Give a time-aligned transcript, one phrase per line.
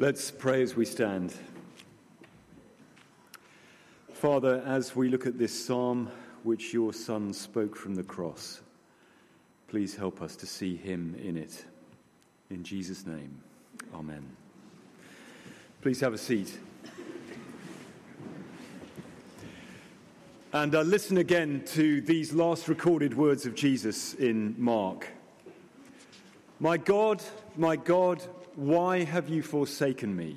[0.00, 1.34] Let's pray as we stand.
[4.12, 6.08] Father, as we look at this psalm
[6.44, 8.60] which your Son spoke from the cross,
[9.66, 11.64] please help us to see him in it.
[12.48, 13.42] In Jesus' name,
[13.92, 14.24] amen.
[15.82, 16.56] Please have a seat.
[20.52, 25.08] And uh, listen again to these last recorded words of Jesus in Mark.
[26.60, 27.20] My God,
[27.56, 28.22] my God,
[28.58, 30.36] why have you forsaken me?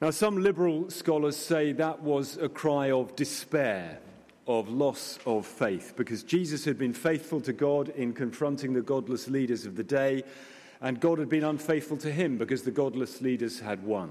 [0.00, 4.00] Now, some liberal scholars say that was a cry of despair,
[4.48, 9.28] of loss of faith, because Jesus had been faithful to God in confronting the godless
[9.28, 10.24] leaders of the day,
[10.80, 14.10] and God had been unfaithful to him because the godless leaders had won.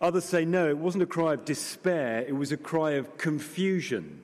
[0.00, 4.22] Others say no, it wasn't a cry of despair, it was a cry of confusion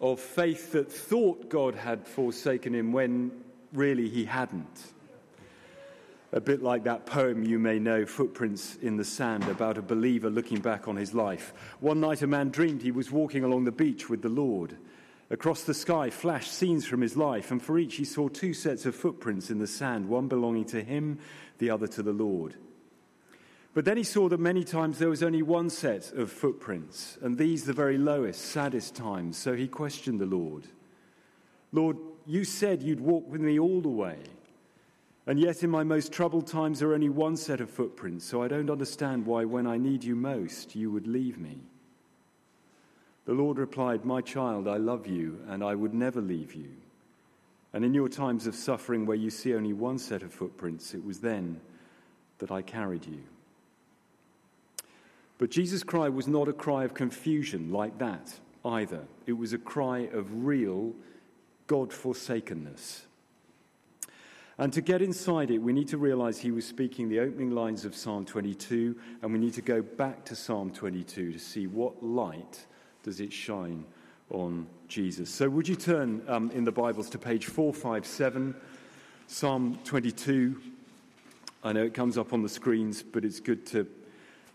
[0.00, 3.32] of faith that thought God had forsaken him when
[3.72, 4.92] really he hadn't.
[6.32, 10.28] A bit like that poem you may know, Footprints in the Sand, about a believer
[10.28, 11.54] looking back on his life.
[11.80, 14.76] One night a man dreamed he was walking along the beach with the Lord.
[15.30, 18.84] Across the sky flashed scenes from his life, and for each he saw two sets
[18.84, 21.18] of footprints in the sand, one belonging to him,
[21.58, 22.56] the other to the Lord.
[23.78, 27.38] But then he saw that many times there was only one set of footprints, and
[27.38, 29.36] these the very lowest, saddest times.
[29.36, 30.66] So he questioned the Lord
[31.70, 34.18] Lord, you said you'd walk with me all the way,
[35.28, 38.42] and yet in my most troubled times there are only one set of footprints, so
[38.42, 41.60] I don't understand why, when I need you most, you would leave me.
[43.26, 46.70] The Lord replied, My child, I love you, and I would never leave you.
[47.72, 51.04] And in your times of suffering, where you see only one set of footprints, it
[51.04, 51.60] was then
[52.38, 53.20] that I carried you.
[55.38, 59.04] But Jesus' cry was not a cry of confusion like that either.
[59.26, 60.92] It was a cry of real
[61.68, 63.02] God forsakenness.
[64.60, 67.84] And to get inside it, we need to realize he was speaking the opening lines
[67.84, 72.02] of Psalm 22, and we need to go back to Psalm 22 to see what
[72.02, 72.66] light
[73.04, 73.84] does it shine
[74.30, 75.30] on Jesus.
[75.30, 78.56] So, would you turn um, in the Bibles to page 457,
[79.28, 80.60] Psalm 22?
[81.62, 83.86] I know it comes up on the screens, but it's good to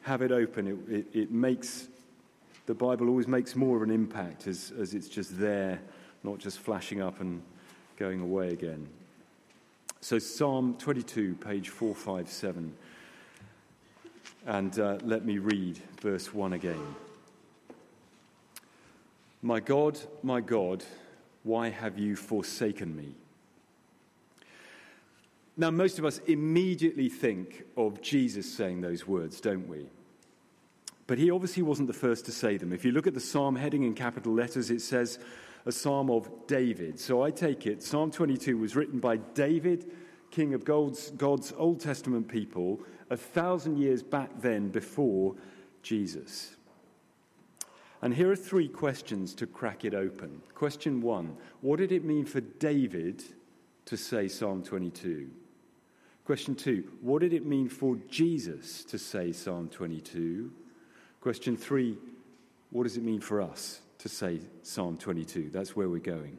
[0.03, 1.87] have it open, it, it, it, makes
[2.65, 5.81] the Bible always makes more of an impact as, as it's just there,
[6.23, 7.41] not just flashing up and
[7.97, 8.87] going away again.
[10.01, 12.73] So, Psalm 22, page 457.
[14.45, 16.95] And uh, let me read verse 1 again.
[19.41, 20.83] My God, my God,
[21.43, 23.13] why have you forsaken me?
[25.55, 29.87] Now, most of us immediately think of Jesus saying those words, don't we?
[31.05, 32.73] But he obviously wasn't the first to say them.
[32.73, 35.19] If you look at the psalm heading in capital letters, it says
[35.65, 36.99] a psalm of David.
[36.99, 39.91] So I take it Psalm 22 was written by David,
[40.31, 45.35] king of God's, God's Old Testament people, a thousand years back then before
[45.83, 46.55] Jesus.
[48.01, 50.41] And here are three questions to crack it open.
[50.55, 53.23] Question one What did it mean for David
[53.85, 55.29] to say Psalm 22?
[56.25, 60.51] Question two, what did it mean for Jesus to say Psalm 22?
[61.19, 61.97] Question three,
[62.69, 65.49] what does it mean for us to say Psalm 22?
[65.49, 66.37] That's where we're going.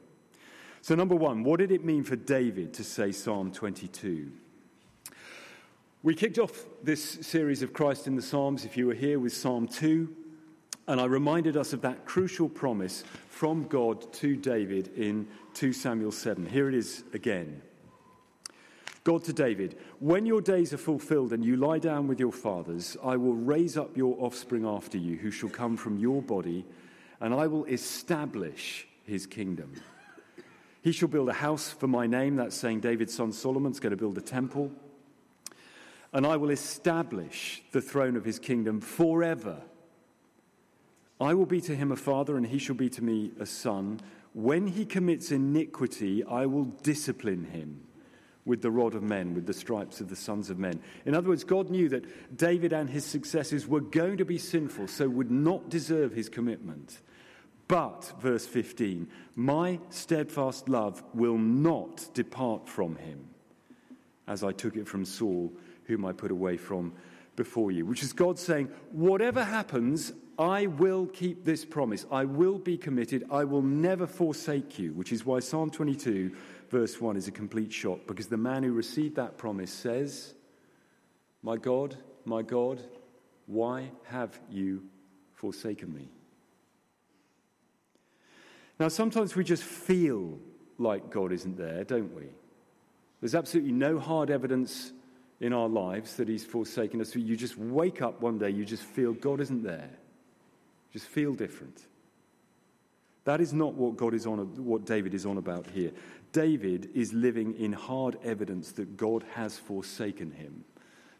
[0.80, 4.32] So, number one, what did it mean for David to say Psalm 22?
[6.02, 9.34] We kicked off this series of Christ in the Psalms, if you were here, with
[9.34, 10.14] Psalm 2,
[10.88, 16.12] and I reminded us of that crucial promise from God to David in 2 Samuel
[16.12, 16.46] 7.
[16.46, 17.62] Here it is again.
[19.04, 22.96] God to David, when your days are fulfilled and you lie down with your fathers,
[23.04, 26.64] I will raise up your offspring after you, who shall come from your body,
[27.20, 29.74] and I will establish his kingdom.
[30.80, 32.36] He shall build a house for my name.
[32.36, 34.72] That's saying David's son Solomon's going to build a temple.
[36.14, 39.60] And I will establish the throne of his kingdom forever.
[41.20, 44.00] I will be to him a father, and he shall be to me a son.
[44.32, 47.82] When he commits iniquity, I will discipline him
[48.44, 50.80] with the rod of men, with the stripes of the sons of men.
[51.06, 54.88] In other words, God knew that David and his successors were going to be sinful,
[54.88, 57.00] so would not deserve his commitment.
[57.68, 63.26] But, verse 15, my steadfast love will not depart from him,
[64.26, 65.50] as I took it from Saul,
[65.84, 66.92] whom I put away from
[67.36, 67.86] before you.
[67.86, 72.06] Which is God saying, whatever happens, I will keep this promise.
[72.10, 73.24] I will be committed.
[73.30, 74.92] I will never forsake you.
[74.92, 76.34] Which is why Psalm 22
[76.70, 80.34] verse 1 is a complete shock because the man who received that promise says,
[81.42, 82.82] My God, my God,
[83.46, 84.82] why have you
[85.34, 86.08] forsaken me?
[88.80, 90.38] Now, sometimes we just feel
[90.78, 92.24] like God isn't there, don't we?
[93.20, 94.92] There's absolutely no hard evidence
[95.40, 97.14] in our lives that He's forsaken us.
[97.14, 99.90] You just wake up one day, you just feel God isn't there.
[100.94, 101.86] Just feel different.
[103.24, 105.90] That is not what God is on, what David is on about here.
[106.30, 110.64] David is living in hard evidence that God has forsaken him.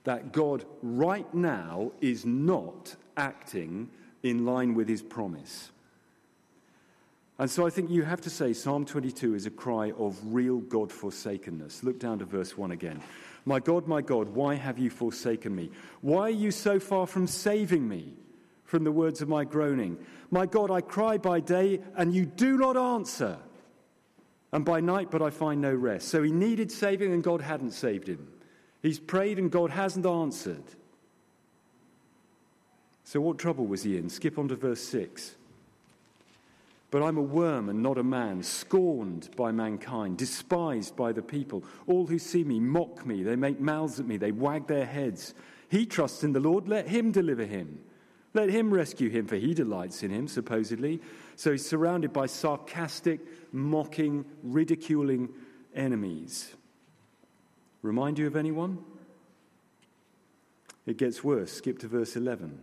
[0.04, 3.90] That God right now is not acting
[4.22, 5.72] in line with his promise.
[7.40, 10.58] And so I think you have to say Psalm 22 is a cry of real
[10.58, 11.82] God forsakenness.
[11.82, 13.02] Look down to verse 1 again.
[13.44, 15.70] My God, my God, why have you forsaken me?
[16.00, 18.14] Why are you so far from saving me
[18.74, 19.96] from the words of my groaning?
[20.32, 23.38] My God, I cry by day and you do not answer,
[24.50, 26.08] and by night, but I find no rest.
[26.08, 28.26] So he needed saving and God hadn't saved him.
[28.82, 30.64] He's prayed and God hasn't answered.
[33.04, 34.08] So, what trouble was he in?
[34.08, 35.36] Skip on to verse 6.
[36.90, 41.62] But I'm a worm and not a man, scorned by mankind, despised by the people.
[41.86, 45.32] All who see me mock me, they make mouths at me, they wag their heads.
[45.68, 47.78] He trusts in the Lord, let him deliver him.
[48.34, 51.00] Let him rescue him, for he delights in him, supposedly.
[51.36, 53.20] So he's surrounded by sarcastic,
[53.52, 55.28] mocking, ridiculing
[55.74, 56.52] enemies.
[57.82, 58.78] Remind you of anyone?
[60.84, 61.52] It gets worse.
[61.52, 62.60] Skip to verse 11.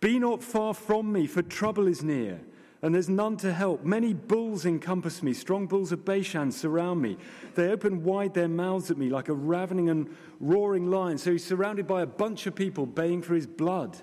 [0.00, 2.40] Be not far from me, for trouble is near
[2.82, 3.84] and there's none to help.
[3.84, 7.16] Many bulls encompass me, strong bulls of Bashan surround me.
[7.54, 11.16] They open wide their mouths at me like a ravening and roaring lion.
[11.16, 13.96] So he's surrounded by a bunch of people baying for his blood.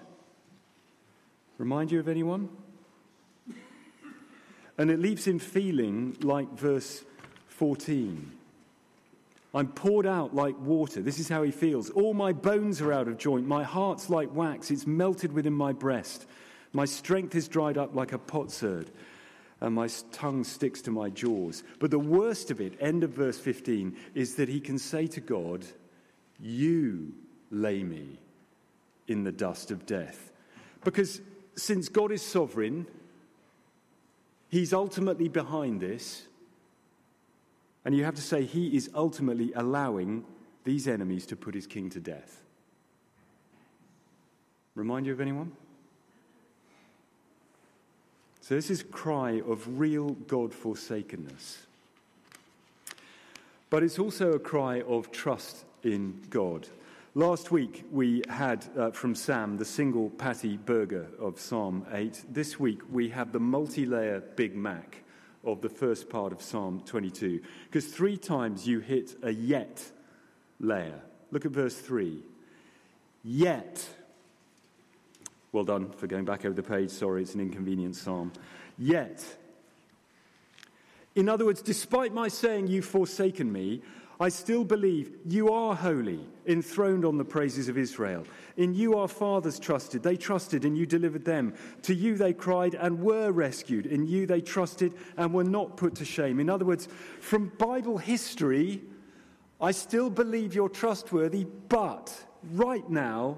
[1.60, 2.50] Remind you of anyone?
[4.78, 7.04] And it leaves him feeling like verse
[7.50, 8.32] 14.
[9.54, 11.02] I'm poured out like water.
[11.02, 11.90] This is how he feels.
[11.90, 13.46] All my bones are out of joint.
[13.46, 14.72] My heart's like wax.
[14.72, 16.28] It's melted within my breast.
[16.72, 18.90] My strength is dried up like a potsherd,
[19.60, 21.64] and my tongue sticks to my jaws.
[21.80, 25.20] But the worst of it, end of verse 15, is that he can say to
[25.20, 25.66] God,
[26.40, 27.12] You
[27.52, 28.18] lay me
[29.08, 30.32] in the dust of death.
[30.86, 31.20] Because
[31.62, 32.86] since God is sovereign,
[34.50, 36.24] he's ultimately behind this.
[37.86, 40.26] And you have to say, he is ultimately allowing
[40.64, 42.42] these enemies to put his king to death.
[44.76, 45.52] Remind you of anyone?
[48.42, 51.60] So, this is a cry of real God forsakenness.
[53.70, 56.68] But it's also a cry of trust in God.
[57.16, 62.26] Last week we had uh, from Sam the single patty burger of Psalm 8.
[62.30, 65.04] This week we have the multi layer Big Mac
[65.44, 67.42] of the first part of Psalm 22.
[67.66, 69.84] Because three times you hit a yet
[70.60, 71.02] layer.
[71.32, 72.22] Look at verse 3.
[73.24, 73.88] Yet
[75.52, 76.92] well done for going back over the page.
[76.92, 78.32] Sorry, it's an inconvenient psalm.
[78.78, 79.26] Yet,
[81.16, 83.82] in other words, despite my saying you've forsaken me,
[84.22, 88.26] I still believe you are holy, enthroned on the praises of Israel.
[88.58, 90.04] In you our fathers trusted.
[90.04, 91.54] They trusted and you delivered them.
[91.84, 93.86] To you they cried and were rescued.
[93.86, 96.42] In you they trusted and were not put to shame.
[96.42, 96.90] In other words,
[97.22, 98.82] from Bible history,
[99.62, 102.14] I still believe you're trustworthy, but
[102.52, 103.38] right now,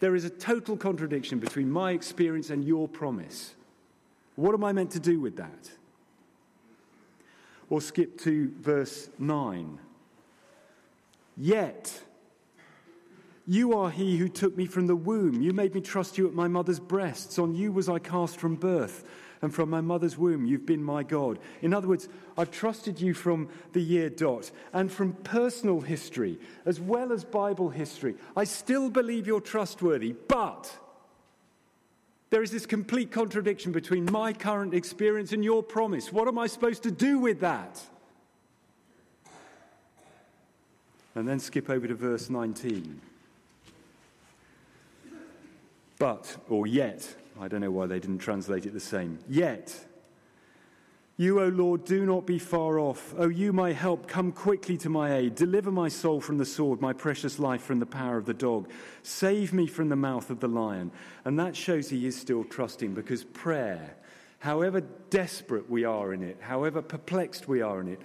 [0.00, 3.54] there is a total contradiction between my experience and your promise.
[4.36, 5.70] What am I meant to do with that?
[7.68, 9.78] Or skip to verse 9.
[11.36, 12.02] Yet,
[13.46, 15.42] you are he who took me from the womb.
[15.42, 17.38] You made me trust you at my mother's breasts.
[17.38, 19.04] On you was I cast from birth
[19.42, 21.40] and from my mother's womb, you've been my God.
[21.60, 26.80] In other words, I've trusted you from the year dot and from personal history as
[26.80, 28.14] well as Bible history.
[28.36, 30.72] I still believe you're trustworthy, but
[32.30, 36.12] there is this complete contradiction between my current experience and your promise.
[36.12, 37.82] What am I supposed to do with that?
[41.14, 43.00] And then skip over to verse 19.
[45.98, 49.18] But, or yet, I don't know why they didn't translate it the same.
[49.28, 49.86] Yet,
[51.16, 53.14] you, O Lord, do not be far off.
[53.18, 55.34] O you, my help, come quickly to my aid.
[55.34, 58.68] Deliver my soul from the sword, my precious life from the power of the dog.
[59.02, 60.90] Save me from the mouth of the lion.
[61.24, 63.94] And that shows he is still trusting because prayer,
[64.38, 68.00] however desperate we are in it, however perplexed we are in it,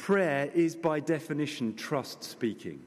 [0.00, 2.80] prayer is by definition trust speaking.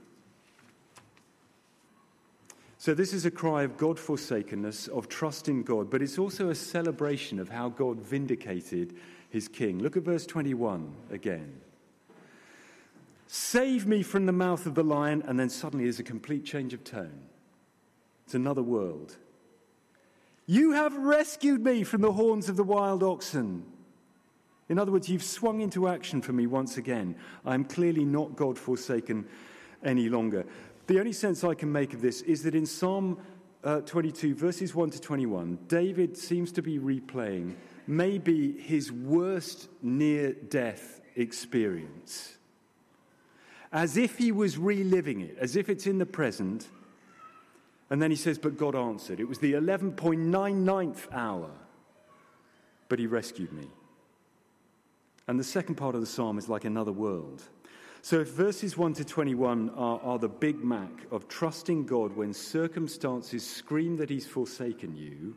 [2.80, 6.50] So, this is a cry of God forsakenness, of trust in God, but it's also
[6.50, 8.96] a celebration of how God vindicated
[9.30, 9.80] his king.
[9.80, 11.62] Look at verse 21 again.
[13.28, 16.74] Save me from the mouth of the lion, and then suddenly there's a complete change
[16.74, 17.22] of tone.
[18.26, 19.18] It's another world.
[20.48, 23.66] You have rescued me from the horns of the wild oxen.
[24.70, 27.16] In other words, you've swung into action for me once again.
[27.46, 29.26] I am clearly not God forsaken
[29.84, 30.46] any longer.
[30.88, 33.18] The only sense I can make of this is that in Psalm
[33.64, 37.56] uh, 22, verses 1 to 21, David seems to be replaying
[37.88, 42.38] maybe his worst near death experience.
[43.72, 46.68] As if he was reliving it, as if it's in the present.
[47.90, 49.20] And then he says, But God answered.
[49.20, 51.50] It was the 11.99th hour,
[52.88, 53.68] but he rescued me.
[55.28, 57.44] And the second part of the psalm is like another world.
[58.02, 62.34] So, if verses 1 to 21 are, are the Big Mac of trusting God when
[62.34, 65.36] circumstances scream that He's forsaken you,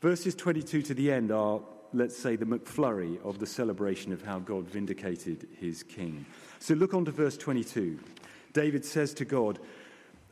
[0.00, 1.60] verses 22 to the end are,
[1.92, 6.24] let's say, the McFlurry of the celebration of how God vindicated His King.
[6.60, 7.98] So, look on to verse 22.
[8.54, 9.58] David says to God,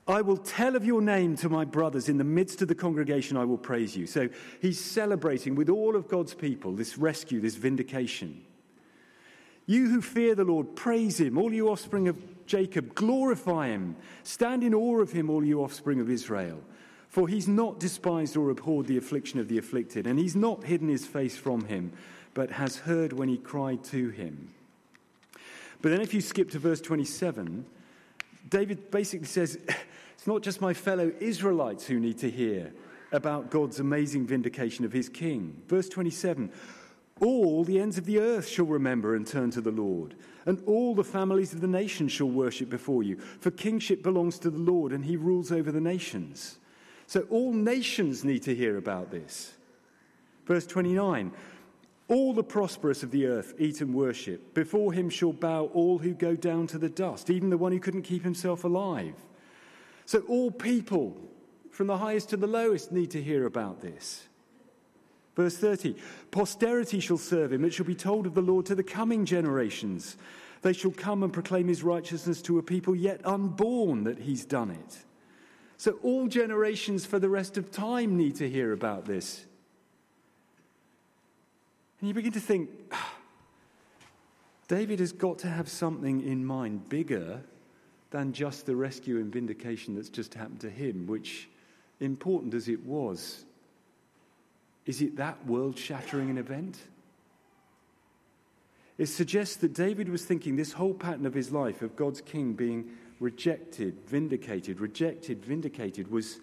[0.07, 2.09] I will tell of your name to my brothers.
[2.09, 4.07] In the midst of the congregation, I will praise you.
[4.07, 4.29] So
[4.61, 8.43] he's celebrating with all of God's people this rescue, this vindication.
[9.67, 11.39] You who fear the Lord, praise him.
[11.39, 13.97] All you offspring of Jacob, glorify him.
[14.25, 16.61] Stand in awe of him, all you offspring of Israel.
[17.09, 20.89] For he's not despised or abhorred the affliction of the afflicted, and he's not hidden
[20.89, 21.93] his face from him,
[22.35, 24.51] but has heard when he cried to him.
[25.81, 27.67] But then, if you skip to verse 27,
[28.49, 29.59] David basically says,
[30.23, 32.73] It's not just my fellow Israelites who need to hear
[33.11, 35.61] about God's amazing vindication of his king.
[35.67, 36.53] Verse 27
[37.21, 40.15] all the ends of the earth shall remember and turn to the Lord,
[40.47, 43.17] and all the families of the nations shall worship before you.
[43.41, 46.61] For kingship belongs to the Lord, and he rules over the nations.
[47.09, 49.55] So all nations need to hear about this.
[50.47, 51.33] Verse 29
[52.07, 54.55] All the prosperous of the earth eat and worship.
[54.55, 57.81] Before him shall bow all who go down to the dust, even the one who
[57.81, 59.17] couldn't keep himself alive.
[60.07, 61.17] So all people,
[61.71, 64.27] from the highest to the lowest, need to hear about this.
[65.35, 65.97] Verse 30
[66.31, 70.17] Posterity shall serve him, it shall be told of the Lord to the coming generations.
[70.63, 74.71] They shall come and proclaim his righteousness to a people yet unborn that he's done
[74.71, 74.99] it.
[75.77, 79.45] So all generations for the rest of time need to hear about this.
[82.01, 83.15] And you begin to think, ah,
[84.69, 87.43] David has got to have something in mind bigger
[88.13, 91.49] than just the rescue and vindication that's just happened to him, which,
[91.99, 93.45] important as it was,
[94.87, 96.79] is it that world shattering an event?
[98.99, 102.53] It suggests that David was thinking this whole pattern of his life, of God's king
[102.53, 106.39] being rejected, vindicated, rejected, vindicated, was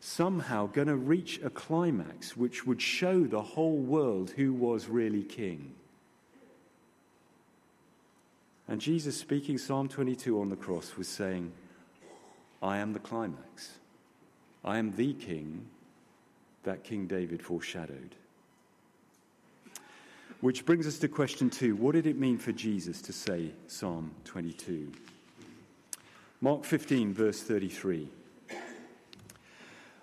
[0.00, 5.22] somehow going to reach a climax which would show the whole world who was really
[5.22, 5.72] king.
[8.72, 11.52] And Jesus, speaking Psalm 22 on the cross, was saying,
[12.62, 13.72] I am the climax.
[14.64, 15.66] I am the king
[16.62, 18.14] that King David foreshadowed.
[20.40, 24.10] Which brings us to question two what did it mean for Jesus to say Psalm
[24.24, 24.90] 22?
[26.40, 28.08] Mark 15, verse 33.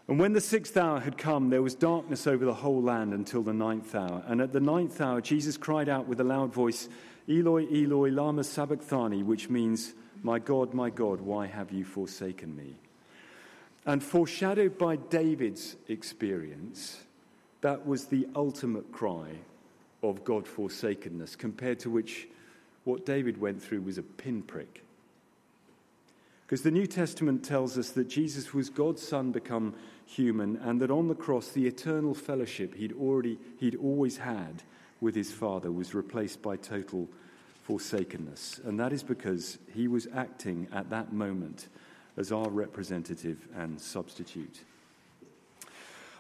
[0.08, 3.42] And when the sixth hour had come, there was darkness over the whole land until
[3.42, 4.24] the ninth hour.
[4.28, 6.88] And at the ninth hour, Jesus cried out with a loud voice,
[7.30, 9.94] Eloi, Eloi, Lama Sabachthani, which means,
[10.24, 12.76] My God, my God, why have you forsaken me?
[13.86, 17.04] And foreshadowed by David's experience,
[17.62, 19.30] that was the ultimate cry
[20.02, 22.28] of God forsakenness, compared to which
[22.84, 24.84] what David went through was a pinprick.
[26.46, 30.90] Because the New Testament tells us that Jesus was God's Son become human, and that
[30.90, 34.64] on the cross, the eternal fellowship he'd, already, he'd always had
[35.02, 37.08] with his Father was replaced by total
[37.64, 38.60] forsakenness.
[38.64, 41.68] And that is because he was acting at that moment
[42.18, 44.62] as our representative and substitute.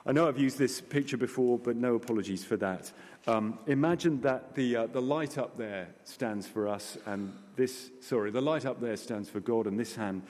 [0.05, 2.91] I know I've used this picture before, but no apologies for that.
[3.27, 8.31] Um, imagine that the, uh, the light up there stands for us, and this, sorry,
[8.31, 10.23] the light up there stands for God, and this hand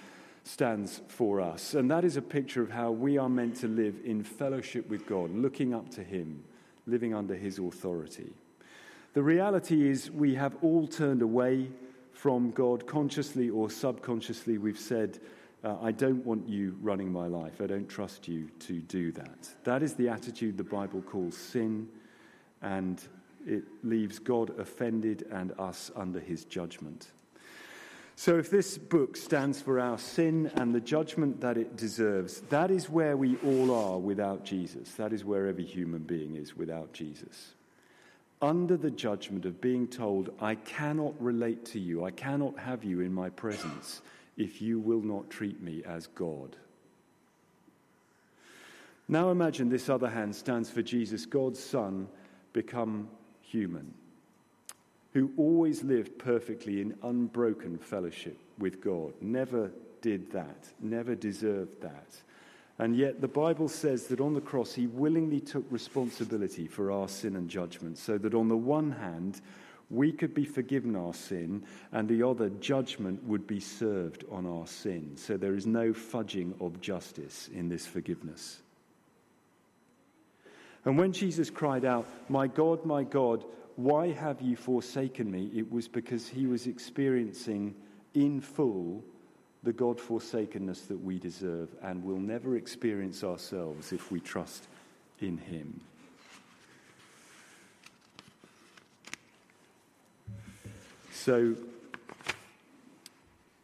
[0.44, 1.76] stands for us.
[1.76, 5.06] And that is a picture of how we are meant to live in fellowship with
[5.06, 6.44] God, looking up to Him,
[6.90, 8.32] living under His authority.
[9.14, 11.70] The reality is, we have all turned away
[12.12, 14.58] from God, consciously or subconsciously.
[14.58, 15.20] We've said,
[15.64, 17.62] uh, I don't want you running my life.
[17.62, 19.50] I don't trust you to do that.
[19.64, 21.88] That is the attitude the Bible calls sin,
[22.62, 23.02] and
[23.46, 27.08] it leaves God offended and us under his judgment.
[28.20, 32.70] So, if this book stands for our sin and the judgment that it deserves, that
[32.70, 34.92] is where we all are without Jesus.
[34.96, 37.54] That is where every human being is without Jesus.
[38.42, 43.00] Under the judgment of being told, I cannot relate to you, I cannot have you
[43.00, 44.02] in my presence
[44.36, 46.58] if you will not treat me as God.
[49.08, 52.10] Now imagine this other hand stands for Jesus, God's Son,
[52.52, 53.08] become
[53.40, 53.94] human.
[55.14, 62.16] Who always lived perfectly in unbroken fellowship with God, never did that, never deserved that.
[62.78, 67.10] And yet the Bible says that on the cross he willingly took responsibility for our
[67.10, 69.42] sin and judgment, so that on the one hand,
[69.90, 74.68] we could be forgiven our sin, and the other judgment would be served on our
[74.68, 75.18] sin.
[75.18, 78.60] So there is no fudging of justice in this forgiveness.
[80.86, 83.44] And when Jesus cried out, My God, my God,
[83.80, 85.50] why have you forsaken me?
[85.56, 87.74] It was because he was experiencing
[88.14, 89.02] in full
[89.64, 94.68] the God forsakenness that we deserve and will never experience ourselves if we trust
[95.22, 95.80] in him.
[101.14, 101.56] So,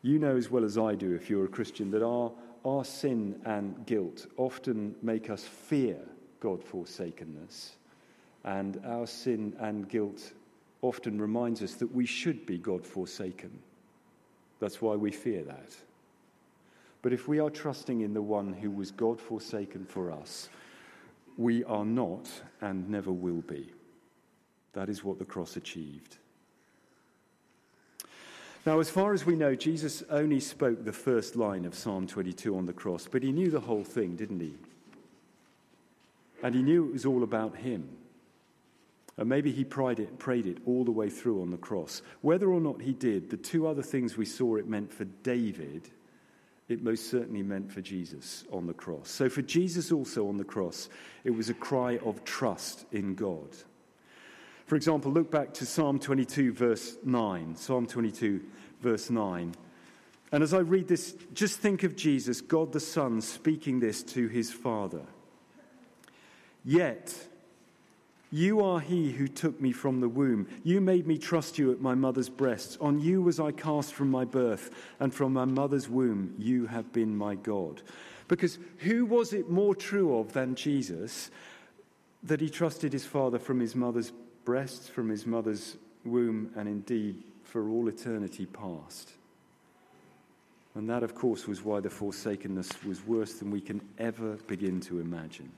[0.01, 2.31] you know as well as I do, if you're a Christian, that our,
[2.63, 5.97] our sin and guilt often make us fear
[6.39, 7.75] God forsakenness.
[8.45, 10.33] And our sin and guilt
[10.81, 13.51] often reminds us that we should be God forsaken.
[14.59, 15.75] That's why we fear that.
[17.01, 20.49] But if we are trusting in the one who was God forsaken for us,
[21.37, 22.29] we are not
[22.61, 23.69] and never will be.
[24.73, 26.17] That is what the cross achieved.
[28.65, 32.57] Now, as far as we know, Jesus only spoke the first line of Psalm 22
[32.57, 34.53] on the cross, but he knew the whole thing, didn't he?
[36.41, 37.87] And he knew it was all about him.
[39.17, 42.01] And maybe he prayed it, prayed it all the way through on the cross.
[42.21, 45.89] Whether or not he did, the two other things we saw it meant for David,
[46.67, 49.09] it most certainly meant for Jesus on the cross.
[49.09, 50.89] So for Jesus also on the cross,
[51.23, 53.49] it was a cry of trust in God.
[54.65, 57.55] For example, look back to Psalm 22, verse 9.
[57.55, 58.41] Psalm 22,
[58.81, 59.55] verse 9.
[60.31, 64.27] And as I read this, just think of Jesus, God the Son, speaking this to
[64.27, 65.03] his Father.
[66.65, 67.15] Yet,
[68.31, 70.47] you are he who took me from the womb.
[70.63, 72.77] You made me trust you at my mother's breasts.
[72.81, 76.91] On you was I cast from my birth, and from my mother's womb you have
[76.91, 77.81] been my God.
[78.27, 81.29] Because who was it more true of than Jesus
[82.23, 84.11] that he trusted his father from his mother's
[84.43, 89.11] breasts, from his mother's womb, and indeed for all eternity past.
[90.73, 94.81] And that, of course, was why the forsakenness was worse than we can ever begin
[94.81, 95.51] to imagine.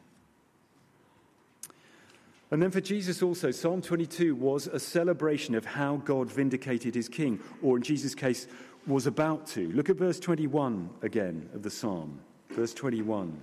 [2.50, 7.10] And then for Jesus also, Psalm 22 was a celebration of how God vindicated his
[7.10, 8.48] king, or in Jesus' case,
[8.86, 9.70] was about to.
[9.74, 12.20] Look at verse 21 again of the psalm.
[12.50, 13.42] Verse 21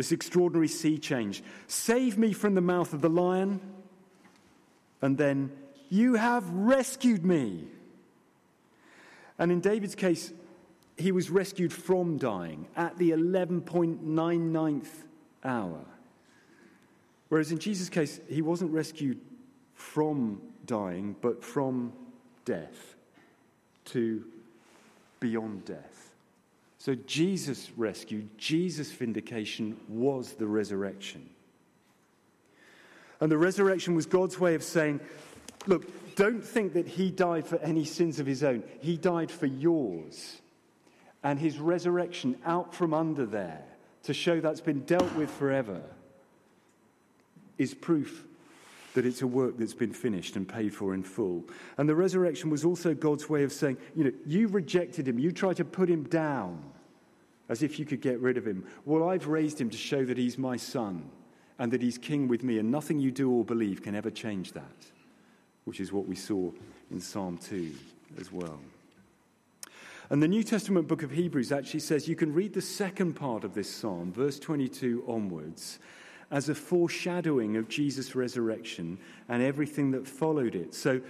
[0.00, 1.42] this extraordinary sea change.
[1.66, 3.60] Save me from the mouth of the lion.
[5.02, 5.52] And then,
[5.90, 7.64] you have rescued me.
[9.38, 10.32] And in David's case,
[10.96, 15.04] he was rescued from dying at the 11.99th
[15.44, 15.84] hour.
[17.30, 19.20] Whereas in Jesus' case, he wasn't rescued
[19.72, 21.92] from dying, but from
[22.44, 22.96] death
[23.86, 24.24] to
[25.20, 26.12] beyond death.
[26.78, 31.30] So Jesus' rescue, Jesus' vindication was the resurrection.
[33.20, 34.98] And the resurrection was God's way of saying,
[35.66, 38.64] look, don't think that he died for any sins of his own.
[38.80, 40.40] He died for yours.
[41.22, 43.62] And his resurrection out from under there
[44.04, 45.82] to show that's been dealt with forever
[47.60, 48.24] is proof
[48.94, 51.44] that it's a work that's been finished and paid for in full.
[51.78, 55.30] And the resurrection was also God's way of saying, you know, you rejected him, you
[55.30, 56.62] tried to put him down
[57.48, 58.64] as if you could get rid of him.
[58.84, 61.10] Well, I've raised him to show that he's my son
[61.58, 64.52] and that he's king with me, and nothing you do or believe can ever change
[64.52, 64.86] that,
[65.64, 66.50] which is what we saw
[66.90, 67.74] in Psalm 2
[68.18, 68.58] as well.
[70.08, 73.44] And the New Testament book of Hebrews actually says you can read the second part
[73.44, 75.78] of this psalm, verse 22 onwards,
[76.30, 80.74] as a foreshadowing of Jesus' resurrection and everything that followed it.
[80.74, 81.00] So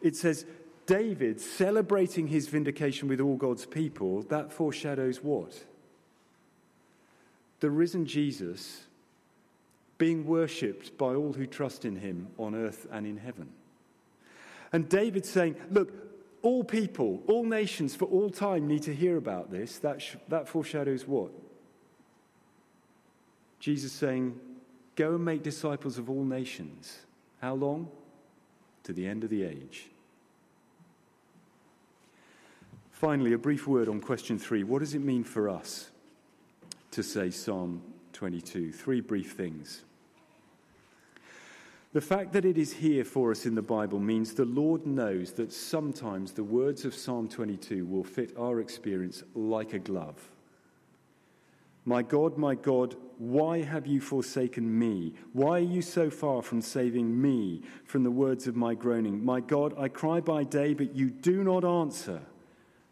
[0.00, 0.46] it says,
[0.86, 5.64] David celebrating his vindication with all God's people, that foreshadows what?
[7.60, 8.86] The risen Jesus
[9.98, 13.50] being worshipped by all who trust in him on earth and in heaven.
[14.72, 15.92] And David saying, Look,
[16.42, 19.78] all people, all nations for all time need to hear about this.
[19.78, 21.30] That, sh- that foreshadows what?
[23.58, 24.40] Jesus saying,
[25.00, 26.98] Go and make disciples of all nations.
[27.40, 27.88] How long?
[28.82, 29.86] To the end of the age.
[32.92, 34.62] Finally, a brief word on question three.
[34.62, 35.88] What does it mean for us
[36.90, 37.80] to say Psalm
[38.12, 38.72] 22?
[38.72, 39.84] Three brief things.
[41.94, 45.32] The fact that it is here for us in the Bible means the Lord knows
[45.32, 50.28] that sometimes the words of Psalm 22 will fit our experience like a glove.
[51.84, 55.14] My God, my God, why have you forsaken me?
[55.32, 59.24] Why are you so far from saving me from the words of my groaning?
[59.24, 62.20] My God, I cry by day, but you do not answer,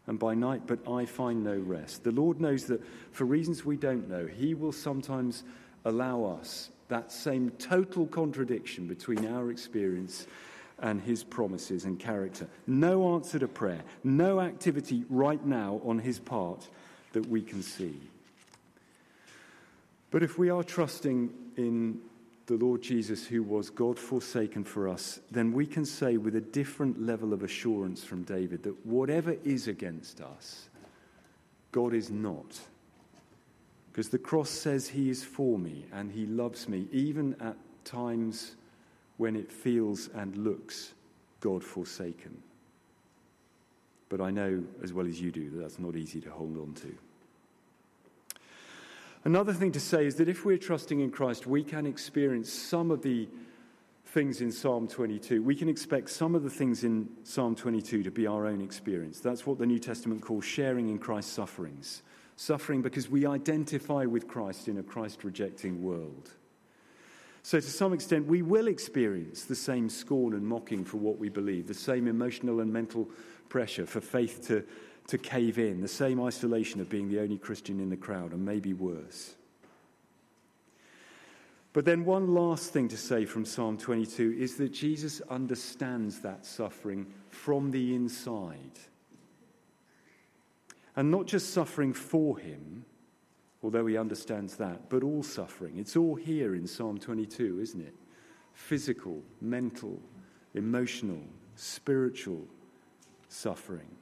[0.07, 2.03] and by night, but I find no rest.
[2.03, 5.43] The Lord knows that for reasons we don't know, He will sometimes
[5.85, 10.27] allow us that same total contradiction between our experience
[10.79, 12.47] and His promises and character.
[12.65, 16.67] No answer to prayer, no activity right now on His part
[17.13, 17.99] that we can see.
[20.11, 21.99] But if we are trusting in
[22.47, 26.41] the Lord Jesus, who was God forsaken for us, then we can say with a
[26.41, 30.69] different level of assurance from David that whatever is against us,
[31.71, 32.59] God is not.
[33.91, 38.55] Because the cross says he is for me and he loves me, even at times
[39.17, 40.93] when it feels and looks
[41.41, 42.41] God forsaken.
[44.07, 46.73] But I know as well as you do that that's not easy to hold on
[46.81, 46.95] to.
[49.25, 52.89] Another thing to say is that if we're trusting in Christ, we can experience some
[52.89, 53.27] of the
[54.05, 55.43] things in Psalm 22.
[55.43, 59.19] We can expect some of the things in Psalm 22 to be our own experience.
[59.19, 62.01] That's what the New Testament calls sharing in Christ's sufferings.
[62.37, 66.31] Suffering because we identify with Christ in a Christ rejecting world.
[67.43, 71.29] So, to some extent, we will experience the same scorn and mocking for what we
[71.29, 73.09] believe, the same emotional and mental
[73.49, 74.63] pressure for faith to
[75.09, 78.45] to cave in, the same isolation of being the only Christian in the crowd, and
[78.45, 79.35] maybe worse.
[81.73, 86.45] But then, one last thing to say from Psalm 22 is that Jesus understands that
[86.45, 88.79] suffering from the inside.
[90.95, 92.85] And not just suffering for him,
[93.63, 95.77] although he understands that, but all suffering.
[95.77, 97.95] It's all here in Psalm 22, isn't it?
[98.53, 99.99] Physical, mental,
[100.55, 101.21] emotional,
[101.55, 102.45] spiritual
[103.27, 103.98] suffering.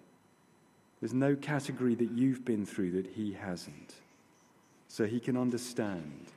[1.00, 3.96] There's no category that you've been through that he hasn't.
[4.88, 6.28] So he can understand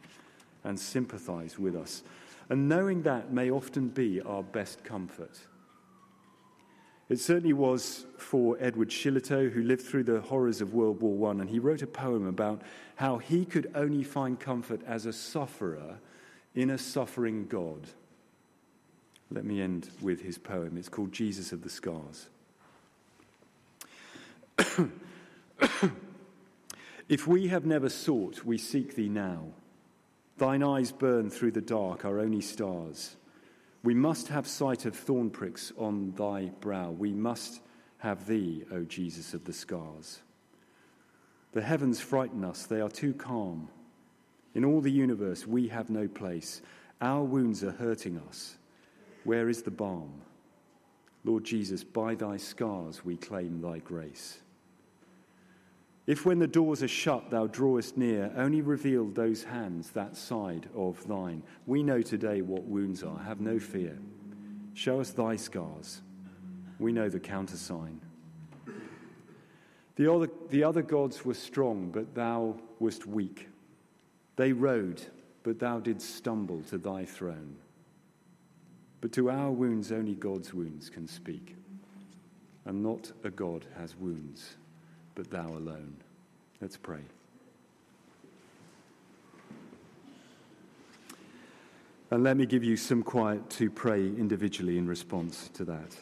[0.64, 2.02] and sympathize with us.
[2.48, 5.38] And knowing that may often be our best comfort.
[7.08, 11.40] It certainly was for Edward Shillito, who lived through the horrors of World War I,
[11.40, 12.62] and he wrote a poem about
[12.96, 15.98] how he could only find comfort as a sufferer
[16.54, 17.88] in a suffering God.
[19.30, 20.76] Let me end with his poem.
[20.76, 22.28] It's called Jesus of the Scars.
[27.08, 29.44] if we have never sought, we seek thee now.
[30.38, 33.16] Thine eyes burn through the dark, our only stars.
[33.82, 36.90] We must have sight of thorn pricks on thy brow.
[36.90, 37.60] We must
[37.98, 40.20] have thee, O Jesus of the scars.
[41.52, 43.68] The heavens frighten us, they are too calm.
[44.54, 46.60] In all the universe, we have no place.
[47.00, 48.56] Our wounds are hurting us.
[49.24, 50.22] Where is the balm?
[51.24, 54.38] Lord Jesus, by thy scars we claim thy grace.
[56.06, 60.68] If when the doors are shut thou drawest near, only reveal those hands, that side
[60.74, 61.42] of thine.
[61.66, 63.18] We know today what wounds are.
[63.18, 63.98] Have no fear.
[64.74, 66.00] Show us thy scars.
[66.78, 68.00] We know the countersign.
[69.96, 73.48] The other, the other gods were strong, but thou wast weak.
[74.36, 75.02] They rode,
[75.42, 77.56] but thou didst stumble to thy throne.
[79.02, 81.54] But to our wounds only God's wounds can speak,
[82.64, 84.56] and not a God has wounds
[85.20, 85.94] but thou alone.
[86.62, 87.02] Let's pray.
[92.10, 95.94] And let me give you some quiet to pray individually in response to that.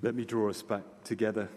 [0.00, 1.48] Let me draw us back together.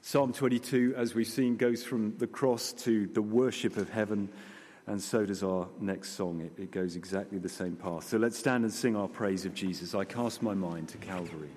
[0.00, 4.28] Psalm 22, as we've seen, goes from the cross to the worship of heaven
[4.88, 6.40] And so does our next song.
[6.40, 8.08] It, it goes exactly the same path.
[8.08, 9.94] So let's stand and sing our praise of Jesus.
[9.94, 11.50] I cast my mind to Calvary.